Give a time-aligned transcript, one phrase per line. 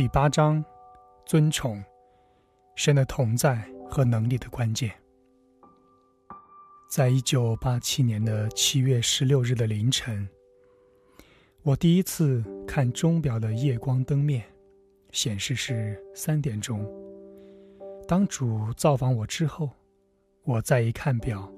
[0.00, 0.64] 第八章：
[1.26, 1.84] 尊崇
[2.74, 4.90] 神的同在和能力的关键。
[6.88, 10.26] 在一九八七年的七月十六日的凌晨，
[11.60, 14.42] 我第一次看钟表的夜光灯面，
[15.10, 16.82] 显示是三点钟。
[18.08, 19.68] 当主造访我之后，
[20.44, 21.52] 我再一看表，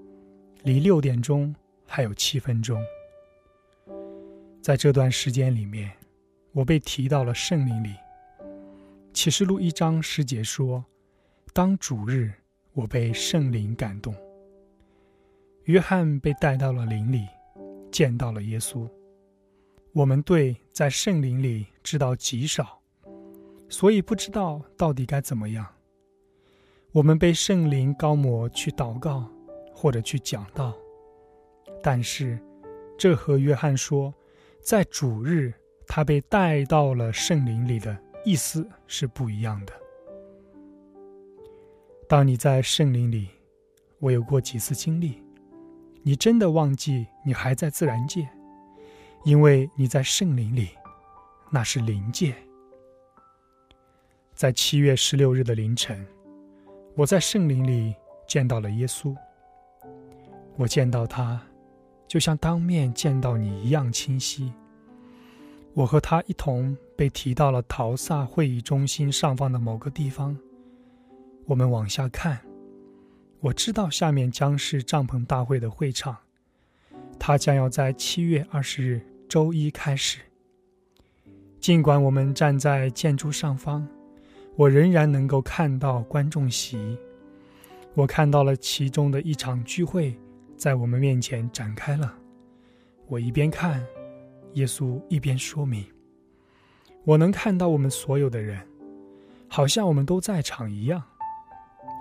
[0.65, 1.55] 离六点钟
[1.87, 2.83] 还有七分钟。
[4.61, 5.93] 在这段时间里面，
[6.51, 7.95] 我被提到了圣灵里。
[9.13, 10.83] 启示录一章十节说
[11.53, 12.33] ：“当主日，
[12.73, 14.15] 我被圣灵感动。”
[15.65, 17.27] 约翰被带到了灵里，
[17.91, 18.89] 见到了耶稣。
[19.93, 22.81] 我们对在圣灵里知道极少，
[23.69, 25.67] 所以不知道到底该怎么样。
[26.93, 29.31] 我们被圣灵高摩去祷告，
[29.75, 30.75] 或者去讲道，
[31.83, 32.39] 但是
[32.99, 34.13] 这和约翰说。
[34.65, 35.53] 在主日，
[35.89, 39.73] 他被带到了圣灵里的意思是不一样的。
[42.09, 43.29] 当你在圣灵里，
[43.99, 45.23] 我有过几次经历，
[46.03, 48.29] 你真的忘记你还在自然界，
[49.25, 50.71] 因为你在圣灵里，
[51.51, 52.35] 那是灵界。
[54.35, 56.07] 在七月十六日的凌晨，
[56.95, 57.95] 我在圣灵里
[58.27, 59.17] 见到了耶稣。
[60.57, 61.41] 我见到他。
[62.09, 64.53] 就像当面见到你一样清晰。
[65.75, 70.37] 我和他一同被提到了陶萨会议中心上方的某个地方。
[71.47, 72.39] 我们往下看，
[73.41, 76.17] 我知道下面将是帐篷大会的会场，
[77.19, 80.21] 它将要在七月二十日周一开始。
[81.59, 83.89] 尽管我们站在建筑上方，
[84.57, 86.99] 我仍然能够看到观众席。
[87.95, 90.17] 我看到了其中的一场聚会。
[90.55, 92.15] 在我们面前展开了。
[93.09, 93.85] 我一边看，
[94.55, 95.85] 耶稣一边说明。
[97.05, 98.61] 我能看到我们所有的人，
[99.49, 101.03] 好像我们都在场一样。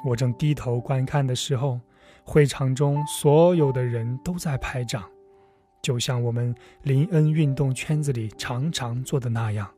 [0.05, 1.79] 我正低头观看的时候，
[2.23, 5.03] 会场中所有的人都在拍掌，
[5.81, 6.53] 就像我们
[6.83, 9.69] 林恩运动圈子里常常做的那样。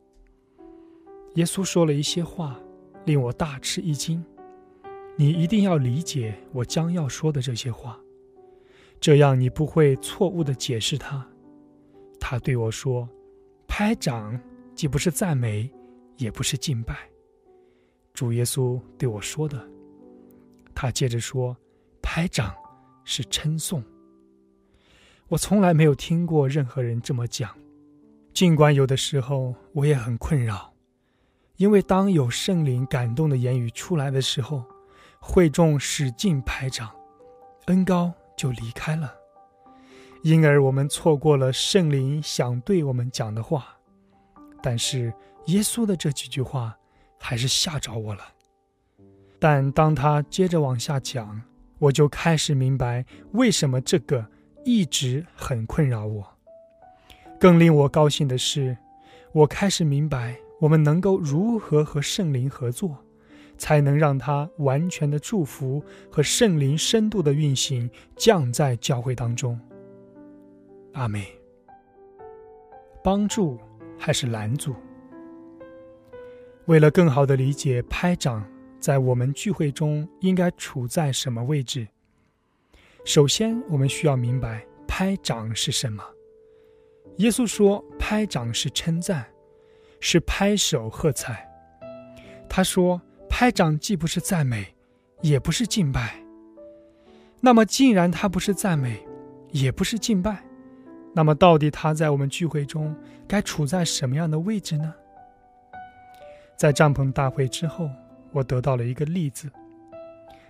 [1.36, 2.60] 耶稣说了一些话，
[3.06, 4.24] 令我大吃一惊。
[5.16, 8.00] 你一定要理解我将要说的这些话。
[9.00, 11.28] 这样你不会错误的解释他。
[12.26, 13.08] 他对我说
[13.68, 14.40] ：“拍掌
[14.74, 15.70] 既不是赞美，
[16.16, 16.98] 也不是敬拜。”
[18.16, 19.62] 主耶稣对我说的。
[20.74, 21.56] 他接着说
[22.02, 22.56] ：“拍掌
[23.04, 23.84] 是称颂。”
[25.28, 27.54] 我从来没有听过任何人这么讲。
[28.34, 30.74] 尽管有的时候我也很困扰，
[31.58, 34.64] 因为当有圣灵感动的言语出来的时候，
[35.20, 36.90] 会众使劲拍掌，
[37.66, 38.14] 恩高。
[38.36, 39.14] 就离开了，
[40.24, 43.78] 因而我们错过了圣灵想对我们讲的话。
[44.62, 45.14] 但是
[45.46, 46.76] 耶稣的这几句话
[47.20, 48.24] 还是吓着我了。
[49.38, 51.40] 但当他接着往下讲，
[51.78, 54.26] 我就开始明白为什么这个
[54.66, 56.26] 一直很困扰我。
[57.40, 58.76] 更令我高兴的是，
[59.32, 62.98] 我开始明白我们能够如何和圣灵合作。
[63.56, 69.58] 才能让他完全的祝福和圣灵深度的运行降在教会当中。
[70.94, 71.28] 阿妹，
[73.04, 73.60] 帮助
[73.98, 74.76] 还是拦阻？
[76.66, 78.48] 为了更好的理解拍掌
[78.80, 81.88] 在我们聚会中应该处在什么位置，
[83.06, 86.04] 首先我们需要明白拍掌是什么。
[87.18, 89.26] 耶稣说，拍掌是称赞，
[90.00, 91.48] 是拍手喝彩。
[92.50, 93.02] 他说。
[93.36, 94.76] 拍掌既不是赞美，
[95.22, 96.24] 也不是敬拜。
[97.42, 99.04] 那么，既然它不是赞美，
[99.50, 100.46] 也不是敬拜，
[101.14, 102.96] 那么到底它在我们聚会中
[103.28, 104.94] 该处在什么样的位置呢？
[106.58, 107.90] 在帐篷大会之后，
[108.32, 109.50] 我得到了一个例子，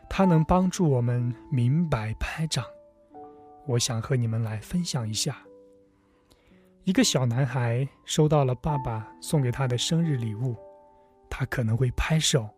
[0.09, 2.63] 它能帮助我们明白拍掌。
[3.65, 5.37] 我想和你们来分享一下：
[6.83, 10.55] 一个小男孩收到了爸爸送给他的生日礼物，
[11.29, 12.49] 他可能会拍手。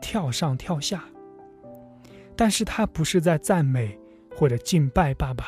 [0.00, 1.02] 跳上跳下，
[2.36, 3.98] 但是他不是在赞美
[4.36, 5.46] 或者敬拜爸爸，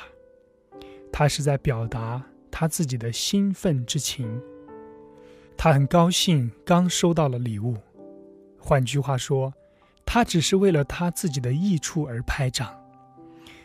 [1.19, 4.39] 他是在表达他自己的兴奋之情。
[5.57, 7.75] 他很高兴刚收到了礼物，
[8.59, 9.51] 换句话说，
[10.05, 12.79] 他只是为了他自己的益处而拍掌，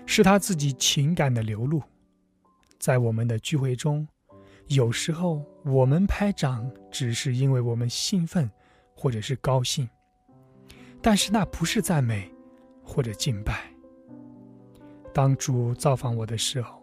[0.05, 1.83] 是他自己情感的流露。
[2.79, 4.07] 在我们的聚会中，
[4.67, 8.49] 有时候我们拍掌只是因为我们兴奋
[8.95, 9.89] 或者是高兴。
[11.01, 12.33] 但是那不是赞美，
[12.81, 13.69] 或者敬拜。
[15.13, 16.80] 当主造访我的时候，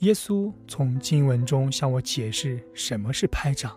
[0.00, 3.76] 耶稣从经文中向我解释什么是拍掌。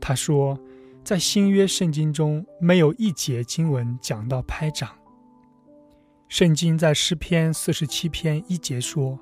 [0.00, 0.58] 他说
[1.04, 4.90] ：“在新约圣经中没有一节经文讲到拍掌。
[6.28, 9.18] 圣经在诗篇四十七篇一节说：“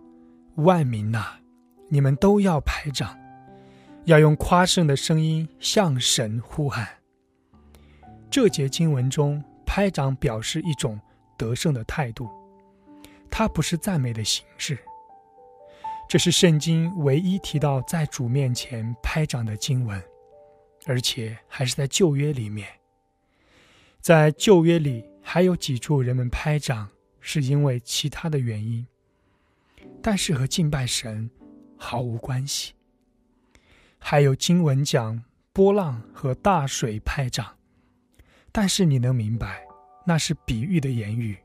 [0.56, 1.40] 万民呐，
[1.88, 3.19] 你们都要拍掌，
[4.04, 6.87] 要用夸胜的声音向神呼喊。”
[8.31, 11.00] 这节经文中，拍掌表示一种
[11.37, 12.28] 得胜的态度，
[13.28, 14.78] 它不是赞美的形式。
[16.08, 20.02] 这是圣经唯一提到在主面前拍掌的经文，
[20.87, 22.66] 而且还是在旧约里面。
[24.00, 26.88] 在旧约里还有几处人们拍掌。
[27.20, 28.87] 是因为其他的原因，
[30.00, 31.28] 但是和敬拜神
[31.76, 32.72] 毫无关系。
[33.99, 35.22] 还有经文讲
[35.52, 37.58] 波浪和大水拍掌，
[38.50, 39.62] 但是你能明白，
[40.06, 41.37] 那是比喻的言语。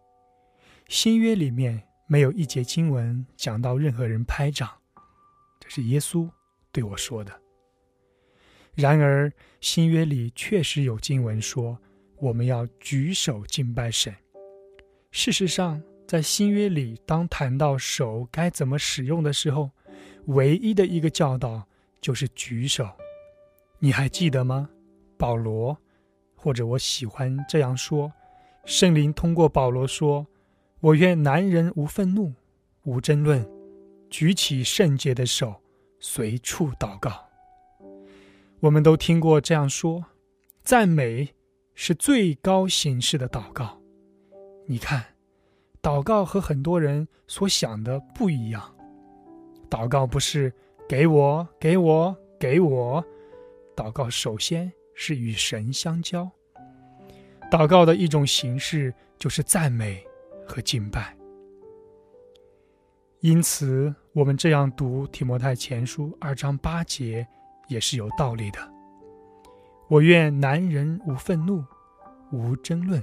[0.88, 4.70] 新约里面没有一节经文讲到任何人拍掌，
[5.60, 6.30] 这是耶稣
[6.72, 7.32] 对我说的。
[8.74, 11.78] 然而新约里确实有经文说，
[12.18, 14.14] 我们要举手敬拜神。
[15.12, 19.70] 事实上，在新约里，当谈到手该怎么使用的时候，
[20.26, 21.68] 唯一的一个教导
[22.02, 22.90] 就是举手。
[23.80, 24.70] 你还记得吗？
[25.18, 25.78] 保罗，
[26.36, 28.12] 或者我喜欢这样说：
[28.66, 30.26] 圣灵通过保罗说
[30.84, 32.34] ：“我愿男人无愤怒，
[32.84, 33.50] 无争论，
[34.10, 35.56] 举起圣洁的手，
[35.98, 37.26] 随处祷告。”
[38.60, 40.04] 我们都听过这样说：
[40.62, 41.34] 赞美
[41.74, 43.80] 是最高形式的祷告。
[44.66, 45.02] 你看，
[45.82, 48.76] 祷告和很多人所想的不一样。
[49.70, 50.54] 祷告不是
[50.90, 53.02] 给我、给我、给我，
[53.74, 56.30] 祷告首先是与神相交。
[57.50, 60.06] 祷告的一种形式就是赞美
[60.46, 61.16] 和敬拜。
[63.20, 67.26] 因此，我们这样读提摩太前书二章八节
[67.68, 68.60] 也是有道理的。
[69.88, 71.64] 我愿男人无愤怒，
[72.32, 73.02] 无争论。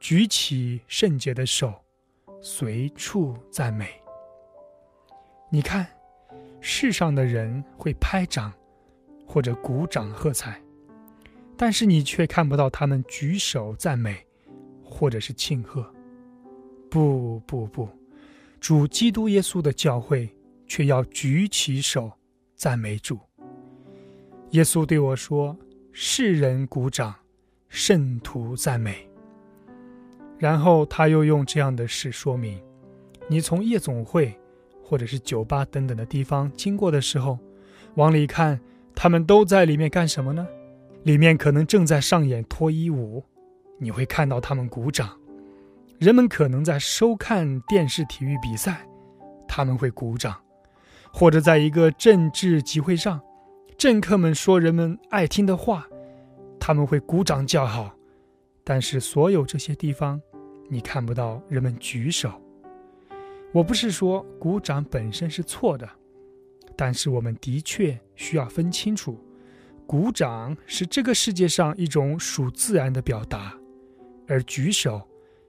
[0.00, 1.72] 举起圣洁的手，
[2.40, 3.88] 随处赞美。
[5.48, 5.86] 你看，
[6.60, 8.52] 世上的人会拍掌
[9.26, 10.60] 或者鼓掌喝彩，
[11.56, 14.26] 但是你却看不到他们举手赞美，
[14.84, 15.88] 或者是庆贺。
[16.88, 17.88] 不不不，
[18.60, 20.28] 主基督耶稣的教会
[20.66, 22.10] 却要举起手
[22.54, 23.18] 赞美主。
[24.50, 25.56] 耶稣对我说
[25.92, 27.14] ：“世人鼓掌，
[27.68, 29.08] 圣徒赞美。”
[30.38, 32.60] 然后他又用这样的事说明：
[33.28, 34.34] 你从夜总会
[34.82, 37.38] 或者是酒吧等等的地方经过的时候，
[37.96, 38.60] 往里看，
[38.94, 40.46] 他们都在里面干什么呢？
[41.02, 43.24] 里面可能正在上演脱衣舞，
[43.78, 45.08] 你会看到他们鼓掌；
[45.98, 48.86] 人们可能在收看电视体育比赛，
[49.48, 50.34] 他们会鼓掌；
[51.10, 53.18] 或者在一个政治集会上，
[53.78, 55.86] 政客们说人们爱听的话，
[56.60, 57.94] 他们会鼓掌叫好。
[58.62, 60.20] 但是所有这些地方，
[60.68, 62.30] 你看不到人们举手。
[63.52, 65.88] 我不是说鼓掌本身是错的，
[66.76, 69.18] 但是我们的确需要分清楚，
[69.86, 73.54] 鼓掌是这个世界上一种属自然的表达，
[74.28, 75.00] 而举手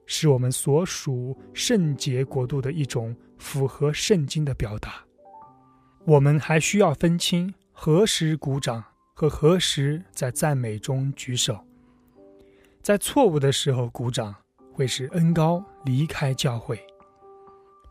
[0.07, 5.05] 是我们所属圣洁国度的一种符合圣经的表达。
[6.05, 8.83] 我们还需要分清何时鼓掌
[9.13, 11.59] 和何时在赞美中举手。
[12.81, 14.33] 在错误的时候鼓掌，
[14.71, 16.79] 会使恩高离开教会。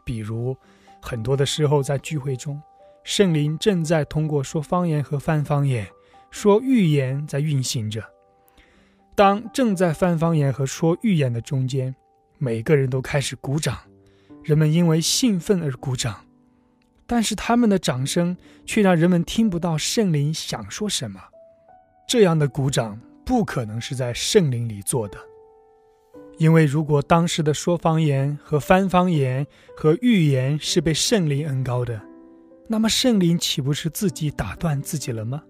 [0.03, 0.57] 比如，
[1.03, 2.61] 很多的时候在聚会中，
[3.05, 5.87] 圣灵正在通过说方言和翻方言、
[6.31, 8.03] 说预言在运行着。
[9.15, 11.95] 当正在翻方言和说预言的中间，
[12.39, 13.79] 每个人都开始鼓掌，
[14.43, 16.25] 人们因为兴奋而鼓掌，
[17.07, 21.21] 但是他们的掌声却让人们听不到圣灵想说什么。
[22.09, 23.01] 这样的鼓掌。
[23.27, 25.19] 不可能是在圣灵里做的，
[26.39, 29.45] 因为如果当时的说方言和翻方言
[29.77, 32.01] 和预言是被圣灵恩高的，
[32.69, 35.43] 那么圣灵岂不是自己打断自己了吗？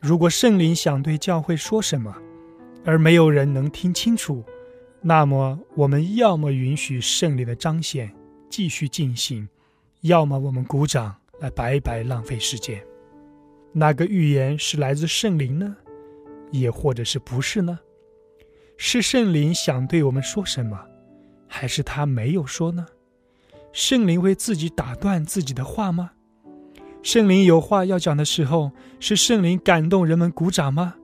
[0.00, 2.12] 如果圣灵想对教会说什么，
[2.84, 4.44] 而没有人能听清楚，
[5.06, 8.10] 那么我们要么允许圣灵的彰显
[8.48, 9.46] 继续进行，
[10.00, 12.82] 要么我们鼓掌来白白浪费时间。
[13.70, 15.76] 哪个预言是来自圣灵呢？
[16.52, 17.78] 也或者是不是呢？
[18.78, 20.80] 是圣灵想对我们说什么，
[21.46, 22.86] 还是他没有说呢？
[23.74, 26.12] 圣灵会自己打断自己的话吗？
[27.02, 30.94] 圣灵有话要讲的时候，是圣灵感动人们鼓掌吗？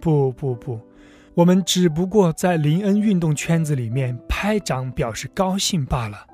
[0.00, 0.80] 不不不，
[1.34, 6.26] 我们只不过在林恩运动圈子里面拍掌表示高兴罢了，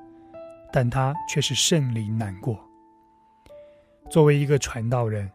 [0.71, 2.59] 但他却是圣灵难过。
[4.09, 5.29] 作为一个传道人。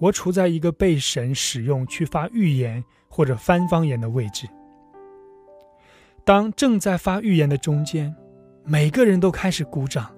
[0.00, 4.48] 我处在一个被神使用去发预言或者翻方言的位置。
[6.24, 8.16] 当正在发预言的中间，
[8.64, 10.10] 每个人都开始鼓掌，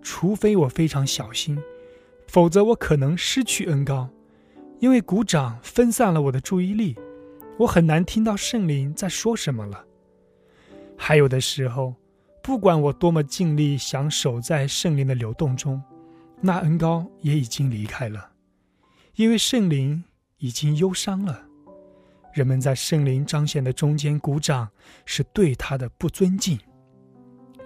[0.00, 1.60] 除非我非常小心，
[2.28, 4.08] 否则我可能失去恩高，
[4.78, 6.96] 因为鼓掌分散了我的注意力，
[7.58, 9.84] 我很难听到圣灵在说什么了。
[10.96, 11.94] 还有的时候，
[12.42, 15.82] 不管我多么尽力想守在圣灵的流动中，
[16.40, 18.30] 那恩高也已经离开了，
[19.14, 20.04] 因为圣灵
[20.38, 21.46] 已经忧伤了。
[22.32, 24.68] 人们在圣灵彰显的中间鼓掌，
[25.06, 26.58] 是对他的不尊敬。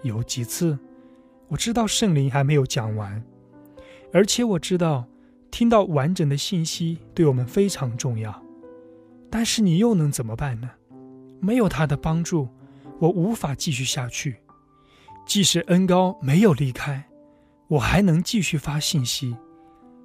[0.02, 0.78] 有几次，
[1.48, 3.20] 我知道圣灵还没有讲完，
[4.12, 5.04] 而且我知道
[5.50, 8.40] 听到完整的信息对我们非常重要。
[9.30, 10.68] 但是你又能怎么办呢？
[11.40, 12.48] 没有他的帮助，
[12.98, 14.36] 我无法继续下去。
[15.24, 17.02] 即使恩高没有离开，
[17.68, 19.36] 我还能继续发信息，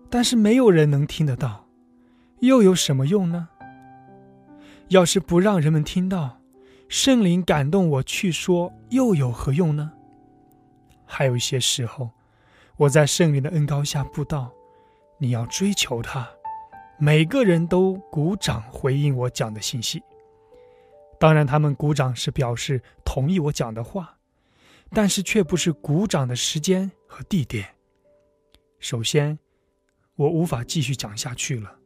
[0.09, 1.67] 但是没有人能听得到，
[2.39, 3.49] 又有什么用呢？
[4.89, 6.37] 要是不让人们听到，
[6.87, 9.91] 圣灵感动我去说，又有何用呢？
[11.05, 12.11] 还有一些时候，
[12.77, 14.51] 我在圣灵的恩高下布道，
[15.17, 16.27] 你要追求他，
[16.97, 20.01] 每个人都鼓掌回应我讲的信息。
[21.19, 24.17] 当然，他们鼓掌是表示同意我讲的话，
[24.91, 27.67] 但是却不是鼓掌的时间和地点。
[28.79, 29.37] 首先，
[30.15, 31.79] 我无法继续讲下去了，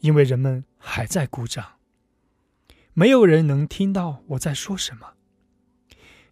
[0.00, 1.64] 因为人们还在鼓掌。
[2.94, 5.14] 没有人能听到我在说什么。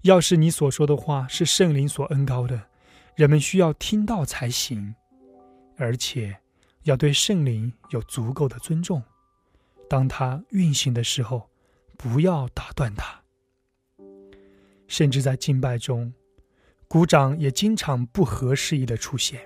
[0.02, 2.68] 要是你所说的话是圣灵所恩高的，
[3.14, 4.94] 人们需要听到才行，
[5.76, 6.38] 而且
[6.86, 9.02] 要对圣灵有足够的尊重。
[9.88, 11.48] 当他运行的时候，
[11.96, 13.20] 不要打断他。
[14.86, 16.14] 甚至在敬拜中，
[16.86, 19.40] 鼓掌也经常不合时宜的出现。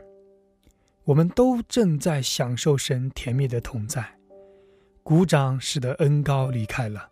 [1.04, 4.18] 我们都正在享受神甜蜜的同在。
[5.02, 7.11] 鼓掌使得恩高离开了，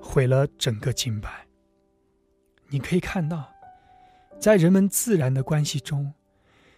[0.00, 1.44] 毁了整个敬拜。
[2.68, 3.52] 你可以看到，
[4.40, 6.14] 在人们自然的关系中，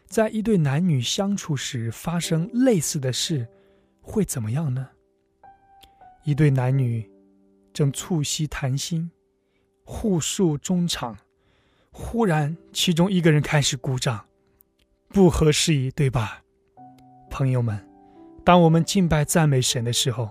[0.09, 3.47] 在一对男女相处时发生类似的事，
[4.01, 4.89] 会怎么样呢？
[6.25, 7.09] 一对男女
[7.73, 9.11] 正促膝谈心，
[9.85, 11.17] 互诉衷肠，
[11.91, 14.27] 忽然其中一个人开始鼓掌，
[15.09, 16.43] 不合时宜，对吧？
[17.31, 17.87] 朋友们，
[18.45, 20.31] 当我们敬拜赞美神的时候。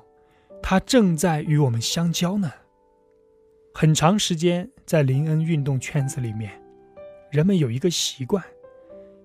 [0.59, 2.51] 他正在与我们相交呢。
[3.73, 6.51] 很长时间在林恩运动圈子里面，
[7.31, 8.43] 人们有一个习惯，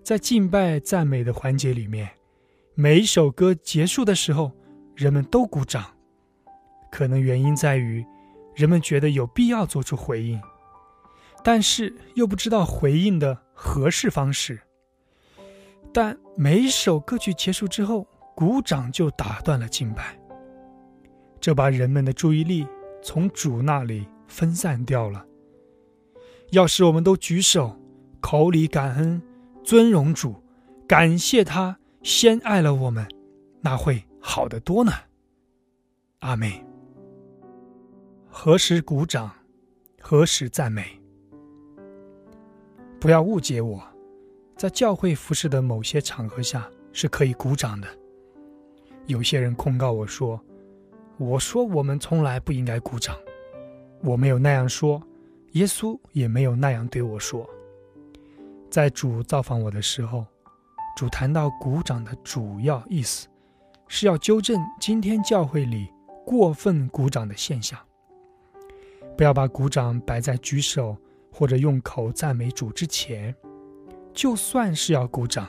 [0.02, 2.10] 在敬拜赞美的环节里面，
[2.74, 4.50] 每一首歌结束的时候，
[4.96, 5.84] 人们都鼓掌。
[6.90, 8.04] 可能原因在于，
[8.54, 10.40] 人们觉得有必要做出回应，
[11.44, 14.58] 但是又不知道回应的合适方式。
[15.94, 20.18] 但每一首歌曲结束之后，鼓掌就打断了敬拜。
[21.40, 22.66] 这把人们的注意力
[23.02, 25.24] 从主那里分散掉了。
[26.50, 27.78] 要是我们都举手，
[28.20, 29.22] 口里感恩、
[29.64, 30.34] 尊荣主，
[30.86, 33.06] 感谢他先爱了我们，
[33.60, 34.92] 那会好得多呢。
[36.20, 36.64] 阿妹，
[38.28, 39.30] 何时鼓掌，
[40.00, 41.00] 何时赞美？
[43.00, 43.82] 不要误解我，
[44.56, 47.88] 在教会服饰的某些场合下是可以鼓掌的。
[49.06, 50.40] 有些人控告我说。
[51.18, 53.14] 我说：“我们从来不应该鼓掌。”
[54.02, 55.00] 我没有那样说，
[55.52, 57.48] 耶稣也没有那样对我说。
[58.72, 60.24] 在主造访我的时候，
[60.96, 63.28] 主谈到鼓掌的主要意思，
[63.86, 65.92] 是要纠正今天教会里
[66.24, 67.78] 过分鼓掌的现象。
[69.14, 70.96] 不要把鼓掌摆在举手
[71.30, 73.36] 或者用口赞美主之前，
[74.14, 75.46] 就算是要鼓掌，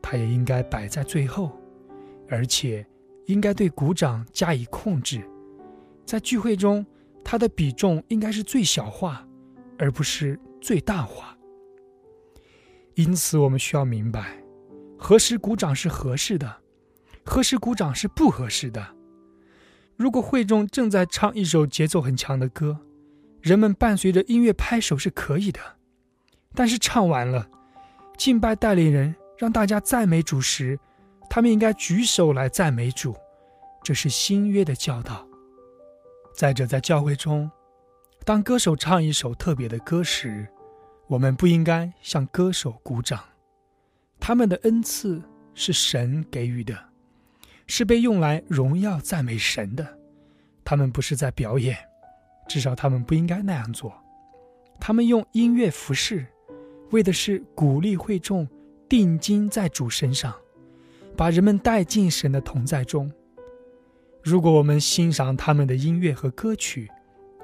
[0.00, 1.52] 它也应该摆在最后，
[2.28, 2.84] 而且。
[3.26, 5.28] 应该对鼓掌加以控制，
[6.04, 6.86] 在聚会中，
[7.24, 9.26] 它的比重应该是最小化，
[9.80, 11.35] 而不是最大化。
[12.96, 14.42] 因此，我们需要明白，
[14.98, 16.56] 何时鼓掌是合适的，
[17.26, 18.86] 何时鼓掌是不合适的。
[19.96, 22.78] 如果会众正在唱一首节奏很强的歌，
[23.42, 25.60] 人们伴随着音乐拍手是可以的，
[26.54, 27.46] 但是唱完了，
[28.16, 30.78] 敬拜带领人让大家赞美主时。
[31.28, 33.14] 他们应该举手来赞美主，
[33.82, 35.26] 这是新约的教导。
[36.34, 37.50] 再者，在教会中，
[38.24, 40.48] 当歌手唱一首特别的歌时，
[41.08, 43.22] 我们不应该向歌手鼓掌。
[44.18, 45.22] 他们的恩赐
[45.54, 46.76] 是神给予的，
[47.66, 49.98] 是被用来荣耀赞美神的。
[50.64, 51.76] 他们不是在表演，
[52.48, 53.94] 至少他们不应该那样做。
[54.80, 56.26] 他们用音乐服饰，
[56.90, 58.48] 为的是鼓励会众
[58.88, 60.34] 定睛在主身上。
[61.16, 63.10] 把人们带进神的同在中。
[64.22, 66.90] 如果我们欣赏他们的音乐和歌曲，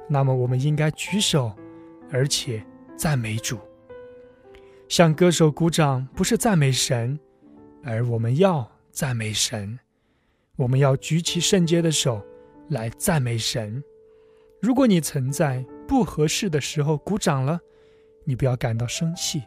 [0.08, 1.56] 那么我们应该举手，
[2.10, 2.62] 而且
[3.02, 3.58] 赞美主。
[4.88, 7.18] 向歌手鼓掌不是赞美神，
[7.82, 9.76] 而我们要赞美神。
[10.54, 12.24] 我们要举起圣洁的手
[12.68, 13.82] 来赞美神。
[14.60, 17.58] 如果你曾在不合适的时候鼓掌了，
[18.24, 19.42] 你不要感到生气。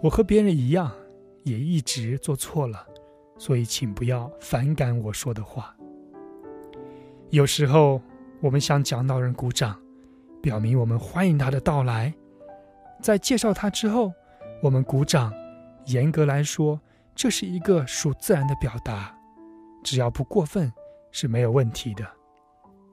[0.00, 0.92] 我和别人一样，
[1.42, 2.86] 也一直做错了，
[3.36, 5.76] 所以请不要反感我说的话。
[7.30, 8.00] 有时候
[8.40, 9.82] 我们向讲道人鼓掌，
[10.40, 12.14] 表明我们欢迎他的到来。
[13.04, 14.10] 在介绍他之后，
[14.62, 15.30] 我们鼓掌，
[15.88, 16.80] 严格来说，
[17.14, 19.14] 这是一个属自然的表达，
[19.82, 20.72] 只要不过分
[21.10, 22.06] 是没有问题的。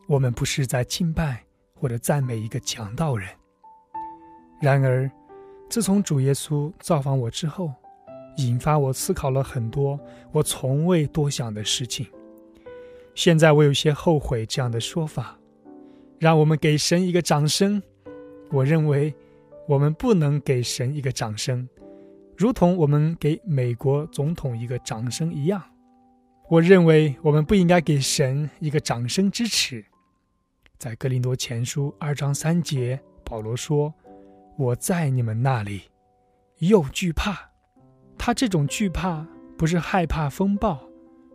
[0.10, 1.42] 我们不是在敬拜
[1.74, 3.30] 或者赞美一个强盗人。
[4.62, 5.10] 然而。
[5.70, 7.72] 自从主耶稣造访我之后，
[8.36, 9.98] 引发我思考了很多
[10.34, 12.06] 我从未多想的事情。
[13.16, 15.38] 现在我有些后悔这样的说法。
[16.20, 17.82] 让我们给神一个掌声。
[18.52, 19.16] 我认为
[19.68, 21.68] 我们不能给神一个掌声，
[22.36, 25.62] 如同我们给美国总统一个掌声一样。
[26.50, 29.86] 我认为我们不应该给神一个掌声支持。
[30.78, 33.94] 在哥林多前书二章三节，保罗说。
[34.58, 35.84] 我在你们那里，
[36.60, 37.50] 又惧怕。
[38.16, 39.26] 他这种惧怕
[39.58, 40.80] 不是害怕风暴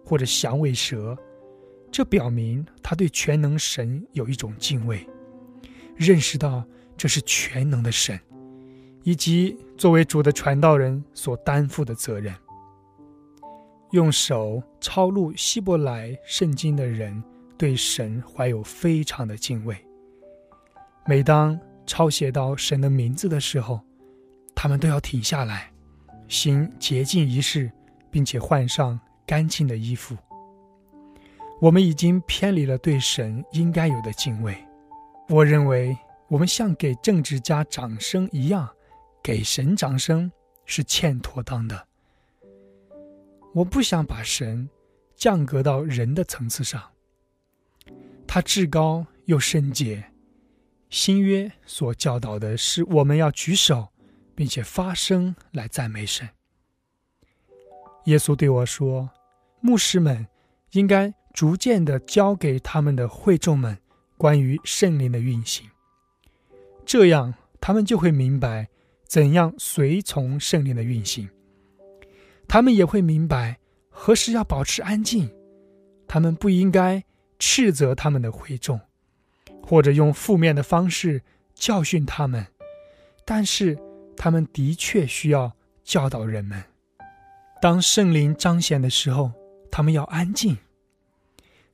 [0.04, 1.16] 或者响尾蛇，
[1.90, 5.04] 这表明他对全能神有一种敬畏，
[5.97, 6.64] 认识到
[6.97, 8.19] 这是全能的神，
[9.03, 12.35] 以及作为主的传道人所担负的责任。
[13.93, 17.23] 用手抄录希伯来圣经的人
[17.57, 19.76] 对神怀有非常的敬畏。
[21.07, 23.81] 每当抄写到神的名字的时候，
[24.55, 25.71] 他们都要停下来，
[26.26, 27.71] 行洁净仪式，
[28.11, 30.17] 并且换上干净的衣服。
[31.61, 34.57] 我们已经偏离了对神应该有的敬畏。
[35.29, 35.97] 我认为，
[36.28, 38.69] 我们像给政治家掌声一样，
[39.23, 40.30] 给神掌声
[40.65, 41.86] 是欠妥当的。
[43.54, 44.69] 我不想把神
[45.15, 46.82] 降格到人的层次上，
[48.26, 50.12] 他至高又圣洁。
[50.91, 53.89] 新约所教导的是，我们要举手，
[54.34, 56.28] 并且发声来赞美神。
[58.04, 59.10] 耶稣对我说
[59.60, 60.26] ：“牧师们
[60.73, 63.76] 应该逐渐的教给他们的会众们
[64.17, 65.69] 关于圣灵的运行，
[66.86, 68.68] 这样他们就会明白
[69.04, 71.28] 怎样随从圣灵的运行。
[72.49, 73.58] 他们也会明白
[73.90, 75.28] 何时要保持安静，
[76.06, 77.04] 他们不应该
[77.38, 78.80] 斥责他们的会众。”
[79.68, 81.20] 或者用负面的方式
[81.52, 82.46] 教训他们，
[83.25, 83.76] 但是
[84.16, 86.62] 他们的确需要教导人们。
[87.60, 89.32] 当圣灵彰显的时候，
[89.68, 90.56] 他们要安静，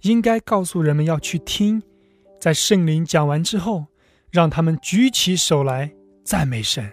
[0.00, 1.82] 应该告诉人们要去听。
[2.40, 3.84] 在圣灵讲完之后，
[4.32, 5.92] 让他们举起手来
[6.24, 6.90] 赞美神。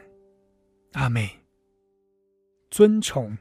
[0.91, 1.30] 阿妹，
[2.69, 3.36] 尊崇。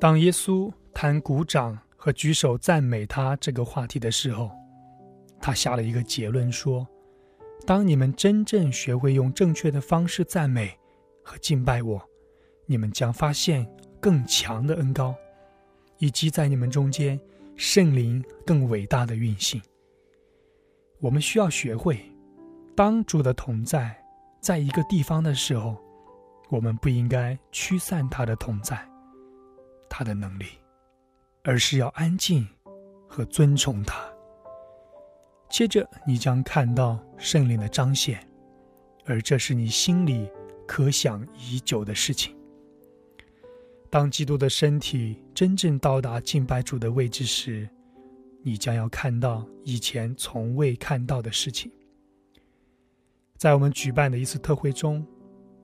[0.00, 4.50] 当耶稣谈鼓掌和举手赞美他这个话题的时候。
[5.40, 6.84] 他下了一个结论说
[7.64, 10.76] ：“当你们真正学会用正确的方式赞美
[11.22, 12.02] 和敬拜我，
[12.66, 13.64] 你们将发现
[14.00, 15.14] 更强的恩高，
[15.98, 17.20] 以及在你们中间
[17.54, 19.62] 圣灵更伟大的运行。
[20.98, 22.00] 我们需要学会，
[22.76, 23.96] 当主的同在
[24.38, 25.82] 在一个地方的时候，
[26.50, 28.78] 我们不应该驱散他的同在、
[29.88, 30.44] 他的能力，
[31.42, 32.46] 而是要安静
[33.08, 33.96] 和尊崇他。”
[35.48, 38.20] 接着，你将看到圣灵的彰显，
[39.06, 40.30] 而这是你心里
[40.66, 42.36] 可想已久的事情。
[43.88, 47.66] 当基督的身体真正到达敬拜主的位置时，
[48.42, 51.72] 你将要看到以前从未看到的事情。
[53.36, 55.06] 在我们举办的一次特会中，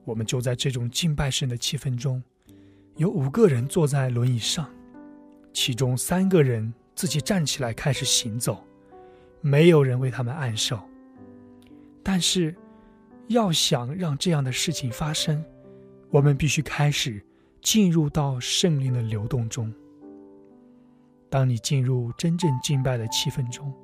[0.04, 2.22] 我们就在这种敬拜神的气氛中，
[2.96, 4.68] 有五个人坐在轮椅上，
[5.52, 8.62] 其中三个人自己站起来开始行走。
[9.40, 10.78] 没有人为他们按手，
[12.00, 12.54] 但是，
[13.26, 15.44] 要想让这样的事情发生，
[16.10, 17.20] 我们必须开始
[17.60, 19.72] 进入到圣灵的流动中。
[21.28, 23.74] 当你进入真正敬拜的气氛中，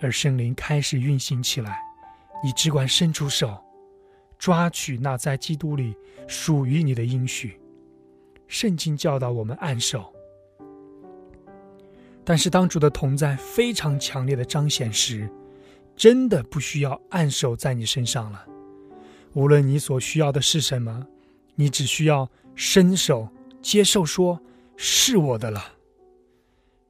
[0.00, 1.80] 而圣灵开始运行起来，
[2.44, 3.58] 你只管伸出手，
[4.38, 5.96] 抓取那在基督里
[6.28, 7.58] 属于你的应许。
[8.48, 10.12] 圣经教导我们按手。
[12.22, 15.26] 但是，当主的同在非常强烈的彰显时，
[15.96, 18.46] 真的不需要按手在你身上了。
[19.32, 21.06] 无论你所需要的是什么，
[21.54, 23.26] 你只需要伸手
[23.62, 24.38] 接受，说
[24.76, 25.64] 是我的了。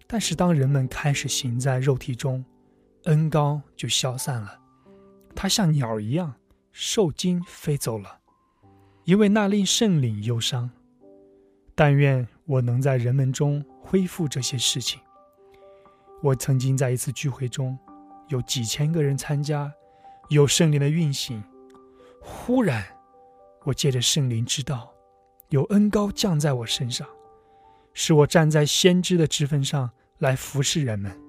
[0.09, 2.45] 但是当人们开始行在肉体中，
[3.05, 4.59] 恩高就消散了，
[5.35, 6.35] 它像鸟一样
[6.73, 8.21] 受惊飞走了，
[9.05, 10.71] 因为那令圣灵忧伤。
[11.75, 15.01] 但愿我能在人们中恢复这些事情。
[16.23, 17.77] 我曾经在一次聚会中，
[18.29, 19.73] 有几千个人参加，
[20.29, 21.43] 有圣灵的运行。
[22.21, 22.85] 忽然，
[23.65, 24.93] 我借着圣灵知道，
[25.51, 27.07] 有恩高降在我身上，
[27.93, 31.21] 使我站在先知的职分上来服侍人们。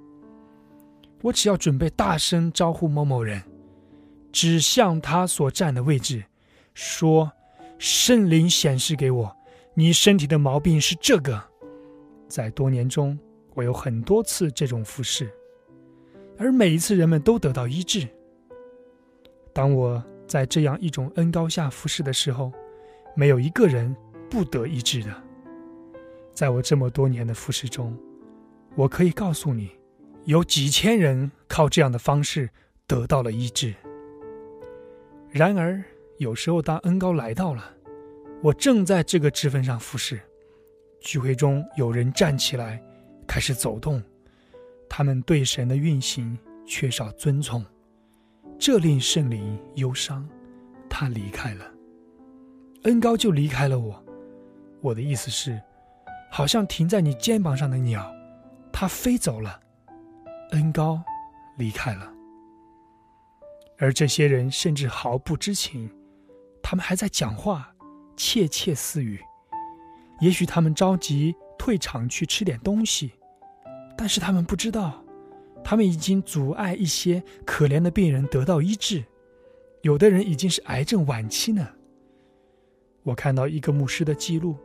[1.23, 3.41] 我只要准备大声招呼某某人，
[4.36, 6.26] 指向他所站的位置，
[6.74, 7.32] 说
[7.80, 9.38] ：“圣灵显示给我。”
[9.76, 11.41] 你身体的毛病是这个，
[12.28, 13.17] 在多年中，
[13.54, 15.32] 我有很多次这种服侍，
[16.38, 18.06] 而每一次人们都得到医治。
[19.54, 22.52] 当我在这样一种恩高下服侍的时候，
[23.15, 23.95] 没有一个人
[24.30, 25.24] 不得医治的。
[26.34, 27.98] 在我这么多年的服侍中，
[28.76, 29.71] 我可以告诉你，
[30.26, 32.50] 有几千人靠这样的方式
[32.86, 33.74] 得到了医治。
[35.38, 35.84] 然而，
[36.17, 37.62] 有时候当恩高来到了，
[38.41, 40.17] 我正在这个职分上服侍，
[41.02, 42.82] 聚会中有人站起来，
[43.28, 44.02] 开始走动，
[44.89, 47.65] 他们对神的运行缺少遵从，
[48.58, 50.26] 这令圣灵忧伤，
[50.89, 51.69] 他离开了，
[52.84, 54.02] 恩高就离开了我。
[54.80, 55.62] 我的意思是，
[56.32, 58.10] 好像停在你肩膀上的鸟，
[58.71, 59.60] 它飞走了，
[60.52, 61.04] 恩高
[61.58, 62.10] 离开了，
[63.77, 65.89] 而这些人甚至毫不知情，
[66.61, 67.71] 他们还在讲话。
[68.17, 69.19] 窃窃私语，
[70.21, 73.11] 也许他们着急退场去吃点东西，
[73.97, 75.03] 但是他们不知道，
[75.61, 79.03] 他们已经阻碍一些可怜的病人得到医治，
[79.81, 81.67] 有的人已经是癌症晚期呢。
[83.03, 84.55] 我看到一个牧师的记录，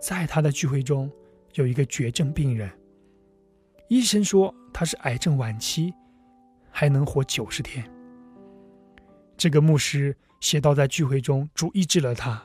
[0.00, 1.10] 在他的聚会中
[1.54, 2.70] 有一个绝症病人，
[3.88, 5.92] 医生说他是癌症晚期，
[6.70, 7.84] 还能活九十天。
[9.36, 12.42] 这个牧师写道，在聚会中主医治了他。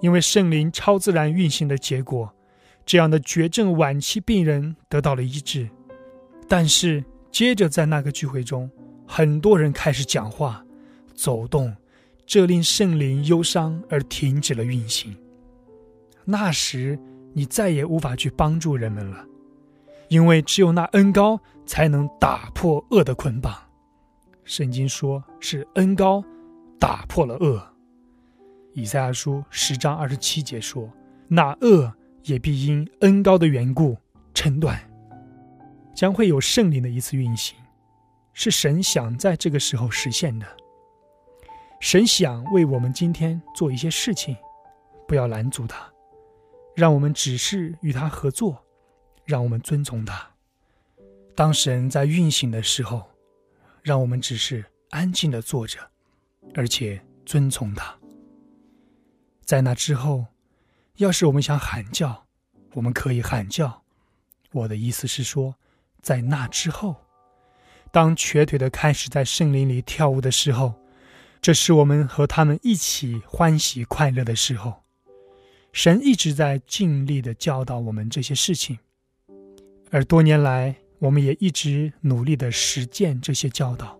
[0.00, 2.32] 因为圣灵超自然运行的结果，
[2.86, 5.68] 这样的绝症晚期病人得到了医治。
[6.46, 8.70] 但是接着在那个聚会中，
[9.06, 10.64] 很多人开始讲话、
[11.14, 11.74] 走动，
[12.24, 15.16] 这令圣灵忧伤而停止了运行。
[16.24, 16.98] 那时
[17.32, 19.24] 你再也无法去帮助人们了，
[20.08, 23.67] 因为只有那恩高才能打破恶的捆绑。
[24.48, 26.24] 圣经说是恩高
[26.80, 27.62] 打破了恶。
[28.72, 30.90] 以赛亚书十章二十七节说
[31.28, 33.94] ：“那恶也必因恩高的缘故
[34.32, 34.80] 撑断，
[35.94, 37.58] 将会有圣灵的一次运行，
[38.32, 40.46] 是神想在这个时候实现的。
[41.78, 44.34] 神想为我们今天做一些事情，
[45.06, 45.86] 不要拦阻他，
[46.74, 48.64] 让我们只是与他合作，
[49.26, 50.26] 让我们遵从他。
[51.36, 53.06] 当神在运行的时候，
[53.88, 55.78] 让我们只是安静的坐着，
[56.54, 57.96] 而且遵从他。”
[59.42, 60.26] 在那之后，
[60.96, 62.26] 要是我们想喊叫，
[62.74, 63.82] 我们可以喊叫。
[64.52, 65.54] 我的意思是说，
[66.02, 66.96] 在那之后，
[67.90, 70.74] 当瘸腿的开始在圣林里跳舞的时候，
[71.40, 74.84] 这是我们和他们一起欢喜快乐的时候。
[75.72, 78.78] 神一直在尽力的教导我们这些事情，
[79.90, 83.98] 而多年来，我们也一直努力的实践这些教导。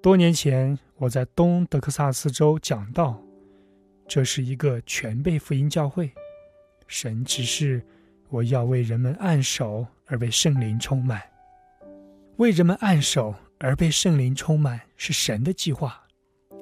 [0.00, 3.20] 多年前，我在东德克萨斯州讲道。
[4.06, 6.10] 这是一个全备福音教会，
[6.86, 7.82] 神指示
[8.30, 11.20] 我要为人们按手而被圣灵充满，
[12.38, 16.02] 为人们按手而被圣灵充满是神的计划，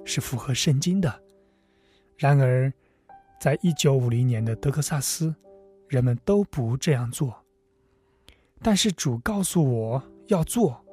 [0.04, 1.22] 是符合圣经的。
[2.16, 2.72] 然而，
[3.40, 5.32] 在一九五零年的德克萨斯，
[5.86, 7.45] 人们都不这样做。
[8.66, 10.84] 但是主告诉我要做，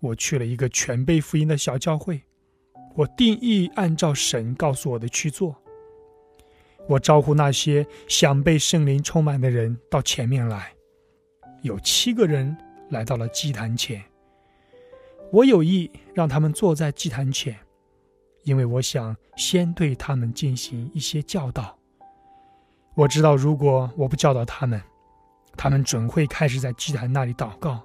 [0.00, 2.20] 我去了一个全被福音的小教会，
[2.96, 5.54] 我定义按照神告诉我的去做。
[6.88, 10.72] 我招呼那些想被圣灵充满的人到前面来，
[11.62, 12.56] 有七个人
[12.90, 14.02] 来到了祭坛前。
[15.30, 17.56] 我有意让他们坐在祭坛前，
[18.42, 21.78] 因为我想先对他们进行一些教导。
[22.96, 24.82] 我知道，如果我不教导他们，
[25.58, 27.82] 他们准会开始在祭坛那里祷告，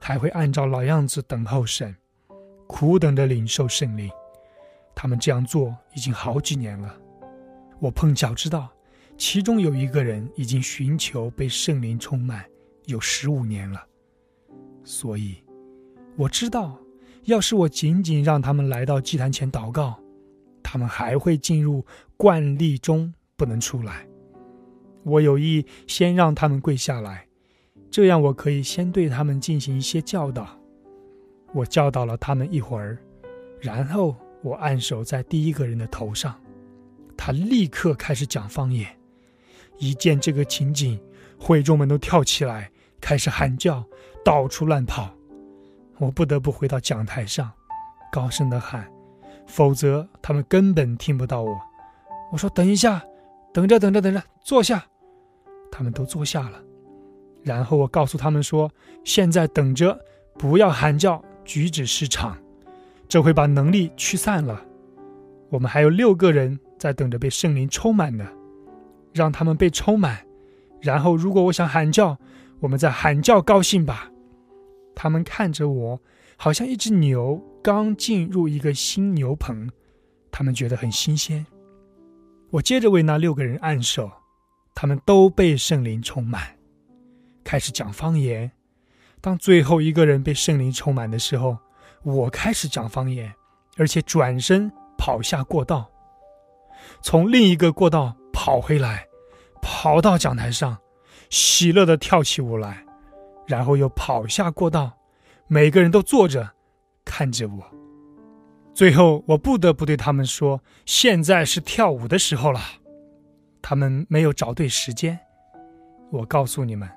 [0.00, 1.94] 还会按照老样子等候神，
[2.66, 4.10] 苦等着领受圣灵。
[4.94, 6.98] 他们这样做已经好几年了。
[7.80, 8.70] 我碰巧知道，
[9.18, 12.42] 其中有一个人已经寻求被圣灵充满
[12.86, 13.86] 有十五年了，
[14.82, 15.44] 所以
[16.16, 16.78] 我知道，
[17.24, 20.00] 要是我仅仅让他们来到祭坛前祷告，
[20.62, 21.84] 他们还会进入
[22.16, 24.06] 惯例中不能出来。
[25.06, 27.28] 我有意先让他们跪下来，
[27.92, 30.48] 这样我可以先对他们进行一些教导。
[31.54, 32.98] 我教导了他们一会儿，
[33.60, 36.34] 然后我按手在第一个人的头上，
[37.16, 38.88] 他立刻开始讲方言。
[39.78, 41.00] 一见这个情景，
[41.38, 42.68] 会众们都跳起来，
[43.00, 43.84] 开始喊叫，
[44.24, 45.14] 到处乱跑。
[45.98, 47.52] 我不得不回到讲台上，
[48.10, 48.90] 高声的喊，
[49.46, 51.56] 否则他们根本听不到我。
[52.32, 53.04] 我说：“等一下，
[53.54, 54.84] 等着，等着，等着，坐下。”
[55.70, 56.62] 他们都坐下了。
[57.42, 58.70] 然后我告诉他们说
[59.04, 59.98] ：“现在等着，
[60.36, 62.36] 不要喊叫，举止失常，
[63.08, 64.64] 这会把能力驱散了。
[65.48, 68.26] 我们还有六个人在等着被圣灵充满呢，
[69.12, 70.26] 让他们被充满。
[70.80, 72.18] 然后，如果我想喊叫，
[72.60, 74.10] 我们再喊叫高兴吧。”
[74.98, 76.00] 他们看着我，
[76.36, 79.70] 好像一只牛刚进入一个新牛棚，
[80.32, 81.46] 他们觉得很新鲜。
[82.50, 84.10] 我接着为那六个人按手，
[84.76, 86.54] 他们都被圣灵充满。
[87.42, 88.52] 开始讲方言。
[89.22, 91.56] 当最后一个人被圣灵充满的时候，
[92.02, 93.32] 我开始讲方言，
[93.78, 95.90] 而且转身跑下过道，
[97.02, 99.06] 从另一个过道跑回来，
[99.62, 100.76] 跑到讲台上，
[101.30, 102.84] 喜乐的跳起舞来，
[103.46, 104.92] 然后又跑下过道。
[105.48, 106.50] 每个人都坐着
[107.04, 107.64] 看着我。
[108.74, 112.60] 最后，我不得不对他们说：“现在是跳舞的时候了。”
[113.68, 115.18] 他们没有找对时间。
[116.12, 116.88] 我告诉你们。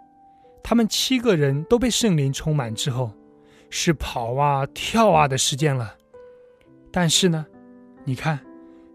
[0.63, 3.11] 他们七个人都被圣灵充满之后，
[3.71, 5.97] 是跑啊跳啊的时间了。
[6.91, 7.43] 但是呢，
[8.03, 8.39] 你看，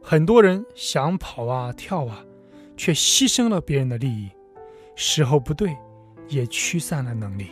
[0.00, 2.24] 很多人想跑啊跳啊，
[2.76, 4.30] 却牺牲了别人的利益，
[4.94, 5.76] 时候不对，
[6.28, 7.48] 也驱散了能力。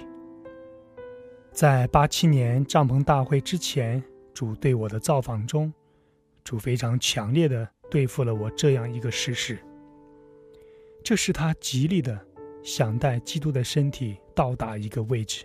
[1.50, 4.00] 在八七年帐篷大会之前，
[4.32, 5.74] 主对我的造访中，
[6.44, 9.58] 主非常强烈的对付了我这样一个事实。
[11.02, 12.18] 这是他极力的。
[12.64, 15.44] 想带基督的身体到达一个位置，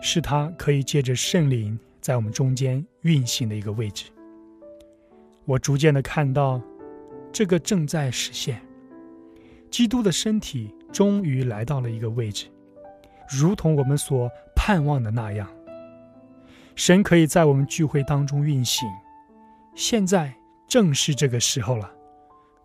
[0.00, 4.04] 是他可以借着圣灵在我们中间运行的一个位置。
[5.44, 6.62] 我逐渐的看到，
[7.32, 8.62] 这个正在实现。
[9.72, 12.46] 基督的身体终于来到了一个位置，
[13.28, 15.50] 如同我们所盼望的那样，
[16.76, 18.88] 神可以在我们聚会当中运行。
[19.74, 20.32] 现在
[20.68, 21.92] 正是这个时候了。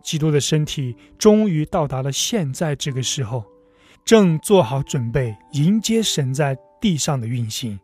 [0.02, 3.44] 基督的身体终于到达了现在这个时候，
[4.04, 7.78] 正做好准备迎接神在地上的运行，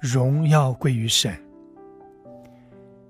[0.00, 1.32] 荣耀归于神。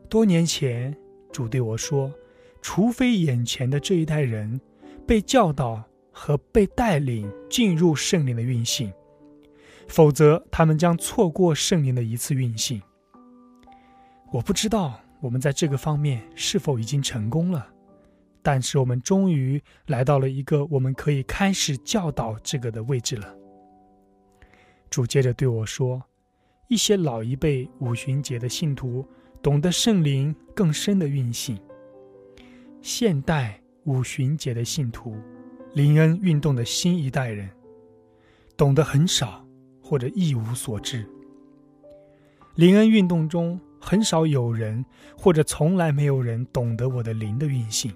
[0.09, 0.95] 多年前，
[1.33, 2.13] 主对我说
[2.61, 4.61] ：“除非眼前的这一代人
[5.07, 8.93] 被教导和被带领进入圣灵的运行，
[9.87, 12.83] 否则他们将错过圣灵的一次运行。”
[14.33, 17.69] 我不知道我们在这个方面是否已经成功了。
[18.43, 23.37] 但是我们终于来到了一个我们可以开始教导这个的位置了。
[24.89, 26.03] 主接着对我说
[26.69, 29.07] ：“一些老一辈五旬节的信徒
[29.43, 31.57] 懂得圣灵更深的运行，
[32.81, 35.17] 现代五旬节的信徒，
[35.75, 37.49] 灵恩运动的新一代人，
[38.57, 39.47] 懂得很少
[39.83, 41.07] 或者一无所知。
[42.57, 44.85] 灵恩运动中很少有人
[45.17, 47.95] 或者从来没有人懂得我的灵的运行。”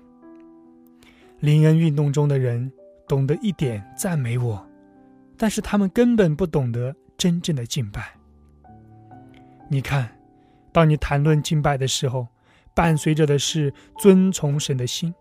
[1.44, 2.72] 林恩运动中的人
[3.06, 4.66] 懂得一点赞美我，
[5.36, 8.14] 但是他们根本不懂得真正的敬拜。
[9.68, 10.18] 你看，
[10.72, 12.26] 当你谈论敬拜的时候，
[12.74, 15.14] 伴随着的是尊崇神的心，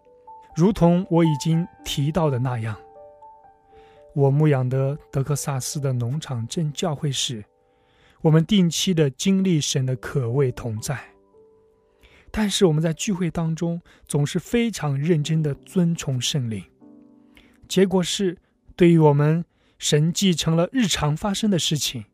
[0.55, 2.73] 如同我已经提到的那样。
[4.15, 7.43] 我牧养的德克萨斯的农场镇教会时，
[8.21, 10.97] 我们定期的经历神的可畏同在。
[12.35, 16.63] 但是我们在聚会当中总是非常认真的尊崇圣灵，
[17.67, 18.39] 结果是
[18.75, 19.45] 对于我们
[19.77, 22.05] 神迹成了日常发生的事情，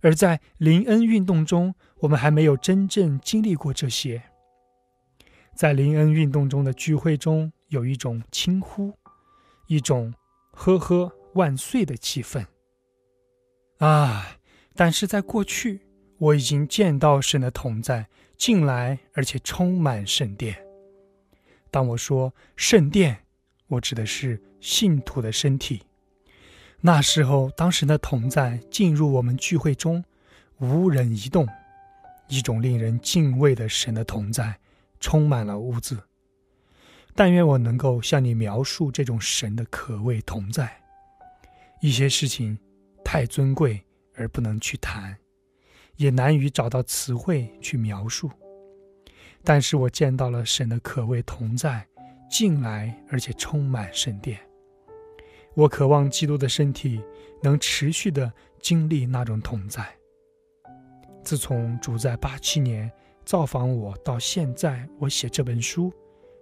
[0.00, 4.20] 而在灵恩运动中，我们还没有真正经历过这些。
[5.54, 8.98] 在灵恩运动中的聚会中，有一种轻呼，
[9.68, 10.12] 一种
[10.50, 12.44] 呵呵万岁的气氛。
[13.78, 14.38] 啊！
[14.74, 15.82] 但是在过去，
[16.18, 18.08] 我已经见到神的同在。
[18.36, 20.56] 进来，而且充满圣殿。
[21.70, 23.24] 当我说圣殿，
[23.66, 25.82] 我指的是信徒的身体。
[26.80, 30.04] 那时候，当时的同在进入我们聚会中，
[30.58, 31.48] 无人移动，
[32.28, 34.58] 一种令人敬畏的神的同在
[35.00, 35.98] 充满了屋子。
[37.14, 40.80] 但愿我能够向你描述这种神的可畏同在。
[41.80, 42.58] 一些事情
[43.02, 43.82] 太尊贵
[44.14, 45.16] 而不能去谈。
[45.96, 48.30] 也难于找到词汇去描述，
[49.42, 51.86] 但是我见到了神的可谓同在
[52.30, 54.38] 进来，而且充满圣殿。
[55.54, 57.02] 我渴望基督的身体
[57.42, 58.30] 能持续的
[58.60, 59.86] 经历那种同在。
[61.24, 62.90] 自从主在八七年
[63.24, 65.92] 造访我到现在，我写这本书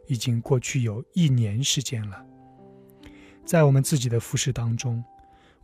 [0.07, 2.27] 已经过去有一年时间了。
[3.45, 5.03] 在我们自己的服饰当中，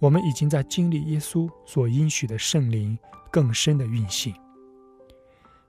[0.00, 2.98] 我们已经在经历耶稣所应许的圣灵
[3.30, 4.34] 更深的运行。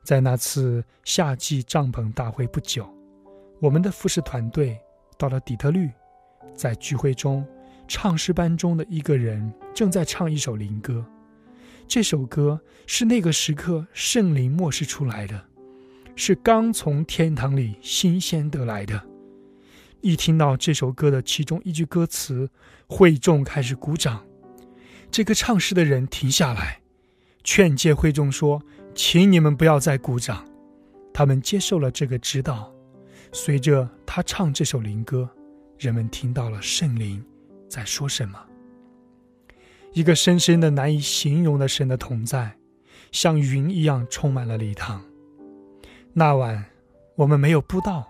[0.04, 2.90] 在那次夏季帐篷大会不久，
[3.60, 4.80] 我们的服饰团队
[5.18, 5.92] 到了底特律，
[6.56, 7.46] 在聚会中。
[7.88, 11.06] 唱诗班中的一个人正在唱一首灵歌，
[11.90, 15.44] 这首歌是那个时刻圣灵漠视出来的，
[16.16, 19.11] 是刚从天堂里新鲜得来的。
[20.02, 22.50] 一听到这首歌的其中一句歌词，
[22.88, 24.26] 会众开始鼓掌。
[25.10, 26.82] 这个唱诗的人停下来，
[27.44, 28.62] 劝诫会众说
[28.96, 30.46] ：“请你们不要再鼓掌。”
[31.14, 32.74] 他们接受了这个指导。
[33.32, 35.30] 随着他唱这首灵歌，
[35.78, 37.24] 人们听到了圣灵。
[37.70, 38.38] 在说什么？
[39.94, 42.58] 一个深深的、难以形容的神的同在，
[43.12, 45.02] 像云一样充满了礼堂。
[46.14, 46.66] 那晚，
[47.16, 48.06] 我们没有布道，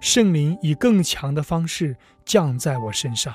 [0.00, 3.34] 圣灵以更强的方式降在我身上。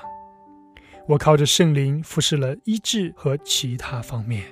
[1.08, 4.44] 我靠着圣灵服侍了医治和其他方面。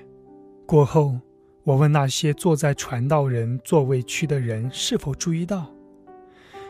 [0.68, 1.20] 过后，
[1.64, 5.70] 我问那些坐在传道人座位区的人是否注意到。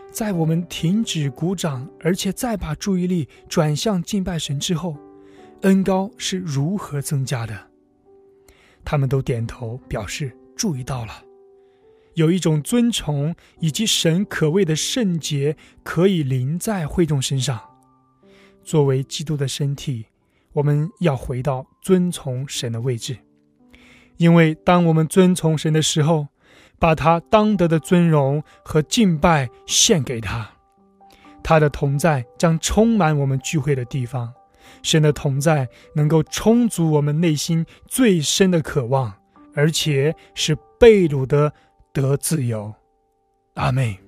[0.09, 4.95] 在我们停止鼓掌，而且再把注意力转向敬拜神之后，
[5.61, 7.67] 恩高是如何增加的？
[8.85, 11.23] 他们都点头表示注意到了。
[12.15, 17.59] 有一种尊崇以及神可畏的圣洁可以临在会众身上。
[18.63, 20.05] 作为基督的身体，
[20.53, 23.17] 我们要回到尊崇神的位置，
[24.17, 26.27] 因为当我们尊崇神的时候。
[26.79, 30.51] 把他当得的尊荣和敬拜献给他，
[31.41, 34.33] 他的同在将充满我们聚会的地方。
[34.81, 39.13] 神的同在能够充足我们内心最深的渴望，
[39.55, 41.53] 而且是被掳的
[41.93, 42.73] 得自由。
[43.53, 44.02] 阿妹。